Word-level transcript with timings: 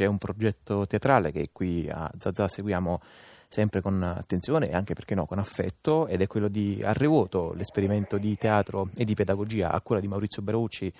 C'è 0.00 0.06
un 0.06 0.16
progetto 0.16 0.86
teatrale 0.86 1.30
che 1.30 1.50
qui 1.52 1.86
a 1.86 2.10
Zazà 2.18 2.48
seguiamo 2.48 3.02
sempre 3.46 3.82
con 3.82 4.02
attenzione 4.02 4.70
e 4.70 4.74
anche 4.74 4.94
perché 4.94 5.14
no 5.14 5.26
con 5.26 5.38
affetto 5.38 6.06
ed 6.06 6.22
è 6.22 6.26
quello 6.26 6.48
di 6.48 6.80
Arrevoto, 6.82 7.52
l'esperimento 7.52 8.16
di 8.16 8.34
teatro 8.36 8.88
e 8.96 9.04
di 9.04 9.12
pedagogia 9.12 9.70
a 9.70 9.80
cura 9.82 10.00
di 10.00 10.08
Maurizio 10.08 10.40
Beraucci 10.40 10.90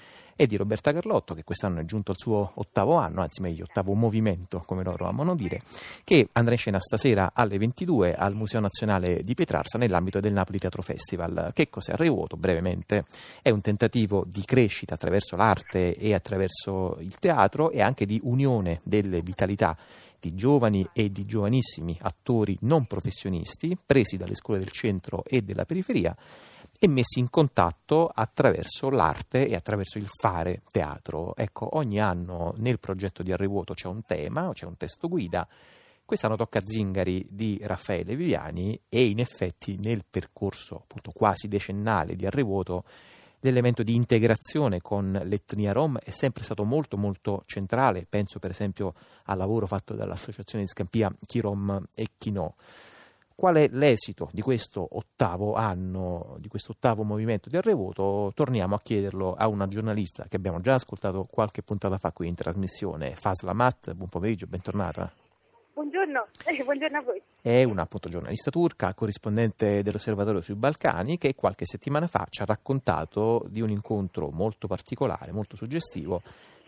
e 0.40 0.46
di 0.46 0.56
Roberta 0.56 0.90
Carlotto 0.90 1.34
che 1.34 1.45
quest'anno 1.45 1.80
è 1.80 1.84
giunto 1.84 2.12
al 2.12 2.16
suo 2.19 2.53
ottavo 2.54 2.94
anno, 2.94 3.21
anzi 3.21 3.42
meglio 3.42 3.64
ottavo 3.64 3.92
movimento 3.92 4.62
come 4.64 4.82
loro 4.82 5.06
amano 5.06 5.35
dire, 5.37 5.60
che 6.03 6.28
andrà 6.32 6.54
in 6.54 6.58
scena 6.58 6.81
stasera 6.81 7.32
alle 7.35 7.58
22 7.58 8.14
al 8.14 8.35
Museo 8.35 8.58
Nazionale 8.58 9.22
di 9.22 9.35
Pietrarsa 9.35 9.76
nell'ambito 9.76 10.18
del 10.18 10.32
Napoli 10.32 10.58
Teatro 10.58 10.81
Festival. 10.81 11.50
Che 11.53 11.68
cos'è 11.68 11.92
Arrevoto? 11.92 12.38
Brevemente 12.38 13.04
è 13.42 13.50
un 13.50 13.60
tentativo 13.60 14.24
di 14.26 14.42
crescita 14.42 14.95
attraverso 14.95 15.37
l'arte 15.37 15.95
e 15.95 16.14
attraverso 16.14 16.96
il 17.00 17.18
teatro 17.18 17.70
e 17.70 17.82
anche 17.82 18.06
di 18.06 18.18
unione 18.24 18.80
delle 18.82 19.20
vitalità 19.20 19.77
di 20.18 20.34
giovani 20.34 20.88
e 20.95 21.12
di 21.12 21.27
giovanissimi 21.27 21.98
attori 22.00 22.56
non 22.62 22.86
professionisti 22.86 23.77
presi 23.84 24.16
dalle 24.16 24.34
scuole 24.34 24.60
del 24.60 24.70
centro 24.70 25.22
e 25.27 25.42
della 25.42 25.66
periferia 25.66 26.16
e 26.82 26.88
messi 26.88 27.18
in 27.18 27.28
contatto 27.28 28.10
attraverso 28.12 28.88
l'arte 28.88 29.46
e 29.46 29.54
attraverso 29.54 29.98
il 29.98 30.06
fare 30.08 30.62
teatro. 30.70 31.36
Ecco, 31.36 31.76
ogni 31.76 32.00
anno 32.00 32.54
nel 32.56 32.78
progetto 32.78 33.22
di 33.22 33.32
Arrivuoto 33.32 33.74
c'è 33.74 33.86
un 33.86 34.02
tema, 34.06 34.50
c'è 34.54 34.64
un 34.64 34.78
testo 34.78 35.06
guida. 35.06 35.46
Quest'anno 36.02 36.36
tocca 36.36 36.62
Zingari 36.64 37.26
di 37.28 37.60
Raffaele 37.62 38.16
Viviani 38.16 38.80
e 38.88 39.04
in 39.10 39.18
effetti 39.18 39.76
nel 39.76 40.06
percorso 40.08 40.76
appunto 40.76 41.12
quasi 41.12 41.48
decennale 41.48 42.16
di 42.16 42.24
Arrivuoto 42.24 42.84
l'elemento 43.40 43.82
di 43.82 43.94
integrazione 43.94 44.80
con 44.80 45.20
l'etnia 45.24 45.72
rom 45.72 45.98
è 45.98 46.10
sempre 46.10 46.44
stato 46.44 46.64
molto 46.64 46.96
molto 46.96 47.42
centrale, 47.44 48.06
penso 48.08 48.38
per 48.38 48.52
esempio 48.52 48.94
al 49.24 49.36
lavoro 49.36 49.66
fatto 49.66 49.92
dall'associazione 49.94 50.64
di 50.64 50.70
Scampia 50.70 51.14
Chi 51.26 51.40
Rom 51.40 51.78
e 51.94 52.08
Chi 52.16 52.30
No. 52.30 52.54
Qual 53.41 53.55
è 53.55 53.71
l'esito 53.73 54.29
di 54.35 54.43
questo 54.43 54.87
ottavo 54.99 55.55
anno, 55.55 56.37
di 56.41 56.49
questo 56.49 56.73
ottavo 56.73 57.05
movimento 57.05 57.49
di 57.49 57.57
Arrevoto? 57.57 58.33
Torniamo 58.35 58.74
a 58.74 58.80
chiederlo 58.83 59.33
a 59.33 59.49
una 59.49 59.66
giornalista 59.66 60.27
che 60.29 60.37
abbiamo 60.37 60.60
già 60.60 60.74
ascoltato 60.74 61.24
qualche 61.24 61.63
puntata 61.63 61.96
fa 61.96 62.13
qui 62.13 62.29
in 62.29 62.35
trasmissione, 62.35 63.15
Fasla 63.15 63.55
Matt. 63.55 63.93
Buon 63.93 64.11
pomeriggio, 64.11 64.45
bentornata. 64.47 65.11
Buongiorno, 65.73 66.27
eh, 66.45 66.61
buongiorno 66.63 66.99
a 66.99 67.01
voi. 67.01 67.23
È 67.41 67.63
una 67.63 67.81
appunto, 67.81 68.11
giornalista 68.11 68.51
turca, 68.51 68.93
corrispondente 68.93 69.83
dell'Osservatorio 69.83 70.43
sui 70.43 70.55
Balcani, 70.55 71.17
che 71.17 71.35
qualche 71.35 71.65
settimana 71.65 72.07
fa 72.09 72.27
ci 72.29 72.43
ha 72.43 72.45
raccontato 72.45 73.47
di 73.49 73.63
un 73.63 73.71
incontro 73.71 74.29
molto 74.29 74.67
particolare, 74.67 75.33
molto 75.33 75.57
suggestivo, 75.57 76.21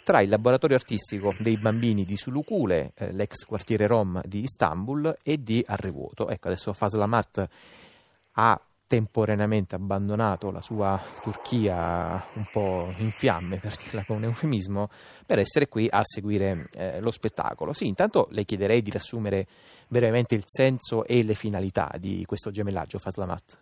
tra 0.04 0.20
il 0.20 0.28
laboratorio 0.28 0.76
artistico 0.76 1.34
dei 1.38 1.56
bambini 1.56 2.04
di 2.04 2.16
Sulukule, 2.16 2.92
eh, 2.94 3.12
l'ex 3.12 3.44
quartiere 3.44 3.86
Rom 3.86 4.20
di 4.24 4.40
Istanbul, 4.40 5.16
e 5.22 5.42
di 5.42 5.62
Arrevuoto. 5.66 6.28
Ecco, 6.28 6.48
adesso 6.48 6.72
Faslamat 6.72 7.48
ha 8.32 8.60
temporaneamente 8.86 9.74
abbandonato 9.74 10.50
la 10.50 10.60
sua 10.60 11.00
Turchia 11.22 12.22
un 12.34 12.46
po' 12.52 12.92
in 12.98 13.10
fiamme, 13.10 13.58
per 13.58 13.74
dirla 13.76 14.04
con 14.04 14.16
un 14.16 14.24
eufemismo, 14.24 14.88
per 15.24 15.38
essere 15.38 15.66
qui 15.66 15.86
a 15.88 16.02
seguire 16.04 16.68
eh, 16.74 17.00
lo 17.00 17.10
spettacolo. 17.10 17.72
Sì, 17.72 17.86
intanto 17.86 18.28
le 18.32 18.44
chiederei 18.44 18.82
di 18.82 18.90
riassumere 18.90 19.46
brevemente 19.88 20.34
il 20.34 20.42
senso 20.44 21.06
e 21.06 21.22
le 21.22 21.34
finalità 21.34 21.90
di 21.98 22.24
questo 22.26 22.50
gemellaggio 22.50 22.98
Faslamat. 22.98 23.58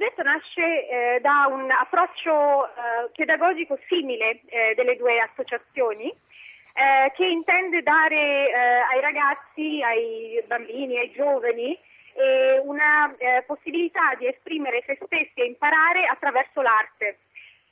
Progetto 0.00 0.22
nasce 0.22 0.88
eh, 0.88 1.20
da 1.20 1.46
un 1.50 1.70
approccio 1.70 2.68
eh, 2.68 3.10
pedagogico 3.14 3.78
simile 3.86 4.40
eh, 4.46 4.72
delle 4.74 4.96
due 4.96 5.20
associazioni 5.20 6.08
eh, 6.08 7.12
che 7.14 7.26
intende 7.26 7.82
dare 7.82 8.48
eh, 8.48 8.54
ai 8.94 9.00
ragazzi, 9.02 9.82
ai 9.82 10.42
bambini, 10.46 10.96
ai 10.96 11.12
giovani 11.12 11.78
e 12.14 12.62
una 12.64 13.14
eh, 13.18 13.42
possibilità 13.46 14.14
di 14.16 14.26
esprimere 14.26 14.82
se 14.86 14.98
stessi 15.04 15.34
e 15.34 15.44
imparare 15.44 16.06
attraverso 16.06 16.62
l'arte. 16.62 17.18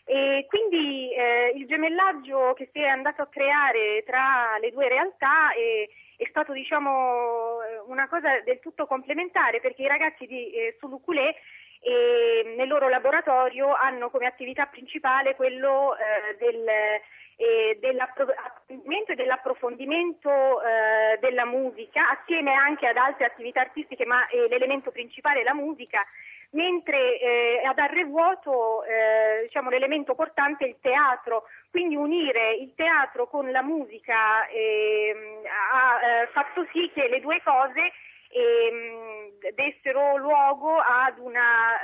E 0.05 0.45
quindi 0.51 1.11
eh, 1.15 1.55
il 1.57 1.67
gemellaggio 1.67 2.53
che 2.53 2.69
si 2.75 2.83
è 2.83 2.89
andato 2.89 3.23
a 3.23 3.29
creare 3.29 4.05
tra 4.05 4.59
le 4.61 4.71
due 4.71 4.87
realtà 4.87 5.55
è, 5.55 5.89
è 6.23 6.27
stato 6.29 6.53
diciamo, 6.53 7.57
una 7.87 8.07
cosa 8.07 8.39
del 8.41 8.61
tutto 8.61 8.87
complementare 8.87 9.61
perché 9.61 9.81
i 9.81 9.89
ragazzi 9.89 10.27
di 10.27 10.51
eh, 10.51 10.77
Suluculé 10.79 11.35
eh, 11.89 12.55
nel 12.57 12.69
loro 12.69 12.89
laboratorio 12.89 13.73
hanno 13.75 14.11
come 14.11 14.27
attività 14.27 14.67
principale 14.67 15.35
quello 15.35 15.97
eh, 15.97 16.37
del 16.39 16.69
eh, 17.39 17.79
dell'approfondimento 17.81 19.13
e 19.13 19.15
dell'approfondimento 19.15 20.61
eh, 20.61 21.19
della 21.21 21.45
musica, 21.47 22.11
assieme 22.11 22.53
anche 22.53 22.89
ad 22.89 22.97
altre 22.97 23.27
attività 23.27 23.61
artistiche, 23.61 24.05
ma 24.05 24.27
eh, 24.27 24.49
l'elemento 24.49 24.91
principale 24.91 25.41
è 25.41 25.45
la 25.45 25.55
musica, 25.55 26.05
mentre 26.51 27.21
eh, 27.21 27.63
ad 27.65 27.79
Arrevuoto 27.79 28.83
eh, 28.83 29.43
diciamo, 29.45 29.71
l'elemento 29.71 30.17
portante 30.17 30.65
è 30.65 30.69
il 30.69 30.79
teatro, 30.81 31.45
quindi 31.71 31.95
unire 31.95 32.55
il 32.55 32.75
teatro 32.75 33.29
con 33.29 33.49
la 33.53 33.63
musica 33.63 34.49
ehm, 34.49 35.45
ha 35.71 36.27
fatto 36.33 36.67
sì 36.73 36.91
che 36.93 37.07
le 37.07 37.21
due 37.21 37.41
cose 37.45 37.93
ehm, 38.31 39.08
dessero 39.55 40.17
luogo 40.17 40.77
ad 40.79 41.19
una 41.19 41.77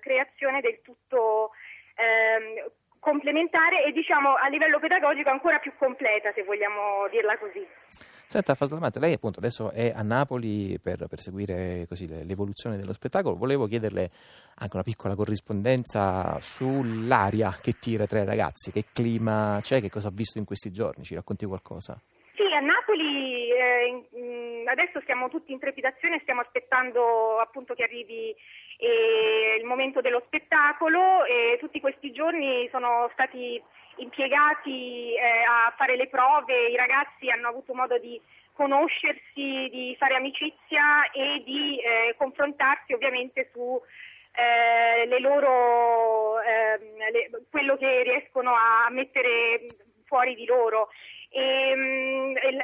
creazione 0.00 0.60
del 0.60 0.80
tutto 0.82 1.50
ehm, 1.94 2.70
complementare 3.00 3.84
e 3.84 3.92
diciamo 3.92 4.34
a 4.34 4.48
livello 4.48 4.78
pedagogico 4.78 5.30
ancora 5.30 5.58
più 5.58 5.72
completa 5.78 6.32
se 6.32 6.42
vogliamo 6.44 7.08
dirla 7.10 7.38
così. 7.38 7.66
Senta 8.30 8.54
Fasalmate, 8.54 9.00
lei 9.00 9.14
appunto 9.14 9.38
adesso 9.38 9.70
è 9.70 9.90
a 9.94 10.02
Napoli 10.02 10.78
per, 10.78 11.06
per 11.08 11.18
seguire 11.18 11.86
così, 11.88 12.06
l'evoluzione 12.26 12.76
dello 12.76 12.92
spettacolo, 12.92 13.36
volevo 13.36 13.66
chiederle 13.66 14.10
anche 14.56 14.74
una 14.74 14.82
piccola 14.82 15.14
corrispondenza 15.14 16.38
sull'aria 16.38 17.56
che 17.58 17.78
tira 17.80 18.04
tra 18.06 18.20
i 18.20 18.26
ragazzi, 18.26 18.70
che 18.70 18.84
clima 18.92 19.58
c'è, 19.62 19.80
che 19.80 19.88
cosa 19.88 20.08
ha 20.08 20.12
visto 20.12 20.36
in 20.36 20.44
questi 20.44 20.70
giorni, 20.70 21.04
ci 21.04 21.14
racconti 21.14 21.46
qualcosa? 21.46 21.98
Sì, 22.48 22.54
a 22.54 22.60
Napoli 22.60 23.50
eh, 23.50 24.64
adesso 24.64 25.02
siamo 25.04 25.28
tutti 25.28 25.52
in 25.52 25.58
trepidazione 25.58 26.18
stiamo 26.22 26.40
aspettando 26.40 27.38
appunto 27.40 27.74
che 27.74 27.82
arrivi 27.82 28.34
e 28.78 29.58
il 29.58 29.66
momento 29.66 30.00
dello 30.00 30.22
spettacolo 30.24 31.26
e 31.26 31.58
tutti 31.60 31.78
questi 31.78 32.10
giorni 32.10 32.66
sono 32.70 33.10
stati 33.12 33.62
impiegati 33.96 35.12
eh, 35.12 35.44
a 35.46 35.74
fare 35.76 35.96
le 35.96 36.08
prove, 36.08 36.68
i 36.68 36.76
ragazzi 36.76 37.28
hanno 37.28 37.48
avuto 37.48 37.74
modo 37.74 37.98
di 37.98 38.18
conoscersi, 38.54 39.68
di 39.68 39.94
fare 39.98 40.14
amicizia 40.14 41.10
e 41.10 41.42
di 41.44 41.78
eh, 41.80 42.14
confrontarsi 42.16 42.94
ovviamente 42.94 43.50
su 43.52 43.78
eh, 44.32 45.20
loro, 45.20 46.40
ehm, 46.40 46.96
le, 47.12 47.30
quello 47.50 47.76
che 47.76 48.02
riescono 48.04 48.54
a 48.54 48.88
mettere 48.88 49.66
fuori 50.06 50.34
di 50.34 50.46
loro. 50.46 50.88
E, 51.30 51.72
um, 51.74 52.07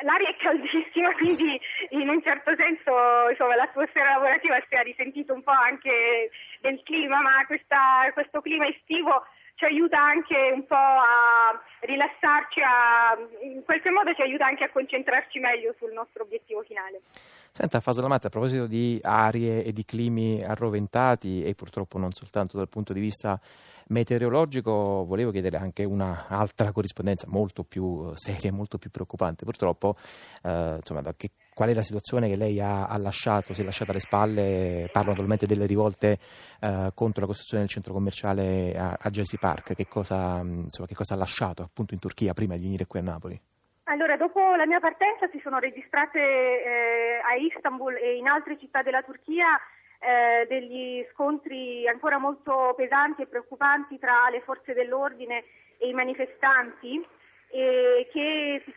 l'aria 0.03 0.29
è 0.29 0.37
caldissima, 0.37 1.12
quindi 1.19 1.61
in 1.91 2.09
un 2.09 2.23
certo 2.23 2.55
senso 2.57 3.31
insomma, 3.31 3.57
l'atmosfera 3.57 4.12
lavorativa 4.12 4.57
si 4.69 4.75
è 4.75 4.83
risentito 4.83 5.33
un 5.35 5.43
po' 5.43 5.53
anche 5.53 6.31
del 6.61 6.81
clima, 6.85 7.21
ma 7.21 7.45
questa, 7.47 8.11
questo 8.12 8.41
clima 8.41 8.67
estivo 8.67 9.25
ci 9.54 9.65
aiuta 9.65 10.00
anche 10.00 10.34
un 10.53 10.66
po' 10.66 10.75
a 10.75 11.54
rilassarci, 11.81 12.60
a, 12.60 13.16
in 13.42 13.62
qualche 13.65 13.91
modo 13.91 14.12
ci 14.15 14.22
aiuta 14.22 14.47
anche 14.47 14.65
a 14.65 14.70
concentrarci 14.70 15.38
meglio 15.38 15.75
sul 15.78 15.92
nostro 15.92 16.25
obiettivo 16.25 16.62
finale. 16.62 17.03
Senta 17.50 17.81
Fasalamata, 17.81 18.26
a 18.26 18.31
proposito 18.31 18.66
di 18.66 18.98
arie 19.03 19.62
e 19.62 19.72
di 19.72 19.84
climi 19.84 20.43
arroventati 20.43 21.44
e 21.44 21.54
purtroppo 21.54 21.98
non 21.98 22.12
soltanto 22.12 22.56
dal 22.56 22.69
punto 22.69 22.93
di 22.93 23.00
vista 23.00 23.41
meteorologico, 23.88 25.04
volevo 25.04 25.31
chiedere 25.31 25.59
anche 25.59 25.84
un'altra 25.84 26.72
corrispondenza 26.72 27.26
molto 27.28 27.62
più 27.62 28.12
seria 28.14 28.48
e 28.48 28.53
molto 28.53 28.78
più 28.78 28.91
preoccupante. 28.91 29.44
Purtroppo, 29.44 29.94
eh, 30.43 30.76
insomma, 30.76 31.02
che, 31.17 31.31
qual 31.55 31.71
è 31.71 31.75
la 31.75 31.83
situazione 31.83 32.29
che 32.29 32.37
lei 32.37 32.61
ha, 32.61 32.87
ha, 32.87 32.99
lasciato, 32.99 33.55
si 33.55 33.62
è 33.62 33.65
lasciata 33.65 33.93
alle 33.93 34.01
spalle? 34.01 34.89
Parlo 34.93 35.11
naturalmente 35.11 35.47
delle 35.47 35.67
rivolte 35.67 36.19
eh, 36.61 36.91
contro 36.95 37.21
la 37.21 37.27
costruzione 37.27 37.62
del 37.62 37.73
centro 37.73 37.93
commerciale 37.93 38.75
a, 38.77 38.97
a 39.01 39.11
Jesse 39.11 39.39
Park. 39.39 39.75
Che 39.75 39.87
cosa, 39.87 40.41
insomma, 40.41 40.89
che 40.89 40.95
cosa 40.95 41.15
ha 41.15 41.17
lasciato 41.17 41.62
appunto 41.62 41.95
in 41.95 42.01
Turchia 42.01 42.35
prima 42.35 42.56
di 42.56 42.62
venire 42.62 42.87
qui 42.87 42.99
a 42.99 43.03
Napoli? 43.03 43.41
Allora, 43.85 44.17
dopo 44.17 44.55
la 44.56 44.67
mia 44.67 44.81
partenza 44.81 45.29
si 45.31 45.39
sono 45.43 45.59
registrate 45.59 46.19
eh, 46.19 47.21
a 47.23 47.35
Istanbul 47.37 47.95
e 47.97 48.17
in 48.17 48.27
altre 48.27 48.59
città 48.59 48.83
della 48.83 49.03
Turchia 49.03 49.61
eh, 50.01 50.47
degli 50.49 51.06
scontri 51.12 51.87
ancora 51.87 52.19
molto 52.19 52.75
pesanti 52.77 53.23
e 53.23 53.27
preoccupanti 53.27 53.99
tra 53.99 54.29
le 54.31 54.41
forze 54.41 54.73
dell'ordine 54.73 55.45
e 55.79 55.89
i 55.89 55.93
manifestanti 55.93 57.05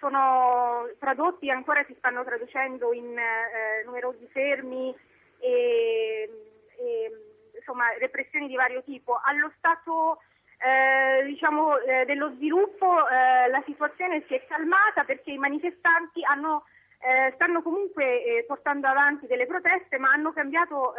sono 0.08 0.88
tradotti 1.00 1.48
e 1.48 1.52
ancora 1.52 1.84
si 1.86 1.94
stanno 1.98 2.24
traducendo 2.24 2.94
in 2.94 3.18
eh, 3.18 3.84
numerosi 3.86 4.26
fermi 4.32 4.96
e, 5.40 6.30
e 6.78 7.12
insomma, 7.58 7.90
repressioni 8.00 8.48
di 8.48 8.56
vario 8.56 8.82
tipo. 8.84 9.20
Allo 9.22 9.52
stato 9.58 10.20
eh, 10.60 11.26
diciamo, 11.26 11.78
eh, 11.80 12.06
dello 12.06 12.32
sviluppo 12.36 13.08
eh, 13.08 13.50
la 13.50 13.62
situazione 13.66 14.24
si 14.28 14.34
è 14.34 14.46
calmata 14.48 15.04
perché 15.04 15.32
i 15.32 15.38
manifestanti 15.38 16.24
hanno, 16.24 16.64
eh, 17.02 17.34
stanno 17.36 17.62
comunque 17.62 18.24
eh, 18.24 18.46
portando 18.48 18.88
avanti 18.88 19.28
delle 19.28 19.46
proteste 19.46 19.98
ma 19.98 20.12
hanno 20.12 20.32
cambiato 20.32 20.94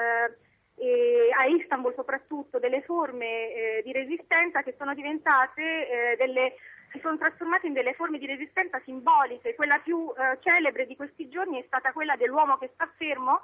a 0.79 1.45
Istanbul 1.45 1.93
soprattutto 1.95 2.61
delle 2.61 2.83
forme 2.83 3.81
di 3.83 3.91
resistenza 3.91 4.63
che 4.63 4.77
sono 4.79 4.95
diventate 4.95 6.15
delle 6.17 6.55
si 6.91 7.01
sono 7.01 7.17
trasformate 7.17 7.67
in 7.67 7.73
delle 7.73 7.95
forme 7.95 8.19
di 8.19 8.27
resistenza 8.27 8.81
simboliche. 8.85 9.55
Quella 9.55 9.79
più 9.79 10.13
eh, 10.17 10.39
celebre 10.41 10.87
di 10.87 10.97
questi 10.97 11.29
giorni 11.29 11.61
è 11.61 11.65
stata 11.67 11.93
quella 11.93 12.17
dell'uomo 12.17 12.57
che 12.59 12.71
sta 12.75 12.91
fermo, 12.97 13.43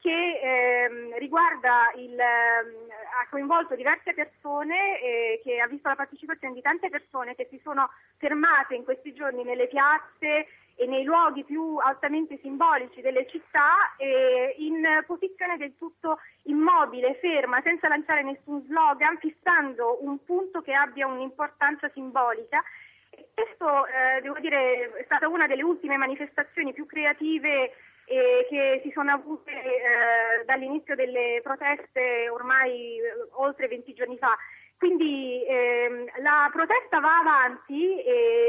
che 0.00 0.40
ehm, 0.40 1.18
riguarda 1.18 1.92
il, 1.96 2.18
ehm, 2.18 2.88
ha 3.20 3.26
coinvolto 3.30 3.74
diverse 3.74 4.14
persone, 4.14 5.00
eh, 5.00 5.40
che 5.42 5.60
ha 5.60 5.66
visto 5.66 5.88
la 5.88 5.96
partecipazione 5.96 6.54
di 6.54 6.62
tante 6.62 6.88
persone 6.88 7.34
che 7.34 7.48
si 7.50 7.60
sono 7.62 7.90
fermate 8.16 8.74
in 8.74 8.84
questi 8.84 9.12
giorni 9.12 9.42
nelle 9.42 9.66
piazze 9.66 10.46
e 10.78 10.86
nei 10.86 11.02
luoghi 11.02 11.42
più 11.42 11.76
altamente 11.78 12.38
simbolici 12.40 13.00
delle 13.00 13.26
città 13.26 13.96
eh, 13.96 14.54
in 14.58 15.02
posizione 15.06 15.56
del 15.56 15.76
tutto 15.76 16.20
immobile, 16.44 17.18
ferma, 17.20 17.60
senza 17.62 17.88
lanciare 17.88 18.22
nessun 18.22 18.64
slogan, 18.64 19.18
fissando 19.18 19.98
un 20.04 20.22
punto 20.24 20.62
che 20.62 20.72
abbia 20.72 21.08
un'importanza 21.08 21.90
simbolica. 21.92 22.62
E 23.10 23.26
questo, 23.34 23.86
eh, 23.86 24.20
devo 24.20 24.38
dire, 24.38 24.92
è 24.94 25.02
stata 25.04 25.26
una 25.26 25.48
delle 25.48 25.64
ultime 25.64 25.96
manifestazioni 25.96 26.72
più 26.72 26.86
creative 26.86 27.72
eh, 28.04 28.46
che 28.48 28.80
si 28.84 28.92
sono 28.92 29.10
avute 29.10 29.50
eh, 29.50 30.44
dall'inizio 30.44 30.94
delle 30.94 31.40
proteste 31.42 32.28
ormai 32.28 32.98
eh, 32.98 33.02
oltre 33.32 33.66
20 33.66 33.94
giorni 33.94 34.16
fa. 34.16 34.36
Quindi 34.78 35.44
ehm, 35.44 36.06
la 36.22 36.48
protesta 36.52 37.00
va 37.00 37.18
avanti 37.18 38.00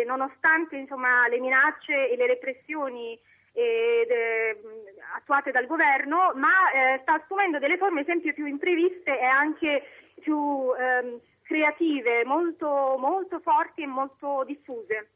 nonostante 0.10 0.76
insomma, 0.76 1.28
le 1.28 1.40
minacce 1.40 2.10
e 2.10 2.16
le 2.16 2.26
repressioni 2.26 3.18
eh, 3.54 4.06
de, 4.08 4.62
attuate 5.16 5.52
dal 5.52 5.68
governo, 5.68 6.32
ma 6.36 6.72
eh, 6.72 7.00
sta 7.02 7.14
assumendo 7.14 7.60
delle 7.60 7.78
forme 7.78 8.04
sempre 8.06 8.34
più 8.34 8.46
impreviste 8.46 9.20
e 9.20 9.26
anche 9.26 9.84
più 10.20 10.74
ehm, 10.74 11.20
creative, 11.44 12.26
molto, 12.26 12.96
molto 12.98 13.40
forti 13.40 13.84
e 13.84 13.88
molto 13.88 14.44
diffuse. 14.46 15.12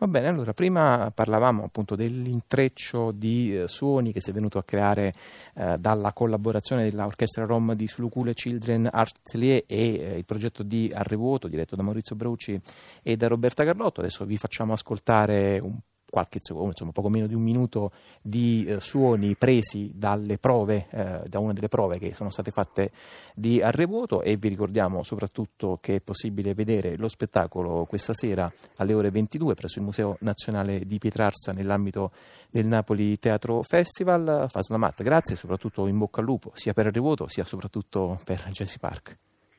Va 0.00 0.06
bene, 0.06 0.28
allora 0.28 0.52
prima 0.52 1.10
parlavamo 1.12 1.64
appunto 1.64 1.96
dell'intreccio 1.96 3.10
di 3.10 3.62
eh, 3.62 3.66
suoni 3.66 4.12
che 4.12 4.20
si 4.20 4.30
è 4.30 4.32
venuto 4.32 4.58
a 4.58 4.62
creare 4.62 5.12
eh, 5.54 5.76
dalla 5.76 6.12
collaborazione 6.12 6.88
dell'orchestra 6.88 7.44
Rom 7.44 7.74
di 7.74 7.88
Sulukule 7.88 8.32
Children 8.32 8.88
Atelier 8.92 9.64
e 9.66 9.94
eh, 9.94 10.16
il 10.18 10.24
progetto 10.24 10.62
di 10.62 10.88
Arrevuoto 10.94 11.48
diretto 11.48 11.74
da 11.74 11.82
Maurizio 11.82 12.14
Brauci 12.14 12.60
e 13.02 13.16
da 13.16 13.26
Roberta 13.26 13.64
Carlotto. 13.64 13.98
Adesso 13.98 14.24
vi 14.24 14.36
facciamo 14.36 14.72
ascoltare 14.72 15.58
un 15.58 15.76
qualche 16.10 16.38
secondo, 16.40 16.68
insomma 16.68 16.92
poco 16.92 17.08
meno 17.08 17.26
di 17.26 17.34
un 17.34 17.42
minuto 17.42 17.92
di 18.22 18.64
eh, 18.66 18.80
suoni 18.80 19.36
presi 19.36 19.92
dalle 19.94 20.38
prove, 20.38 20.86
eh, 20.90 21.22
da 21.26 21.38
una 21.38 21.52
delle 21.52 21.68
prove 21.68 21.98
che 21.98 22.14
sono 22.14 22.30
state 22.30 22.50
fatte 22.50 22.90
di 23.34 23.60
Arrevuoto 23.60 24.22
e 24.22 24.36
vi 24.36 24.48
ricordiamo 24.48 25.02
soprattutto 25.02 25.78
che 25.80 25.96
è 25.96 26.00
possibile 26.00 26.54
vedere 26.54 26.96
lo 26.96 27.08
spettacolo 27.08 27.84
questa 27.84 28.14
sera 28.14 28.50
alle 28.76 28.94
ore 28.94 29.10
22 29.10 29.54
presso 29.54 29.78
il 29.78 29.84
Museo 29.84 30.16
Nazionale 30.20 30.80
di 30.80 30.98
Pietrarsa 30.98 31.52
nell'ambito 31.52 32.10
del 32.50 32.66
Napoli 32.66 33.18
Teatro 33.18 33.62
Festival. 33.62 34.46
Faslamat, 34.48 35.02
grazie 35.02 35.34
e 35.34 35.38
soprattutto 35.38 35.86
in 35.86 35.98
bocca 35.98 36.20
al 36.20 36.26
lupo 36.26 36.50
sia 36.54 36.72
per 36.72 36.86
Arrevuoto 36.86 37.28
sia 37.28 37.44
soprattutto 37.44 38.18
per 38.24 38.48
Jesse 38.50 38.78
Park. 38.78 39.16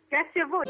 Grazie 0.07 0.41
a 0.41 0.47
voi. 0.47 0.65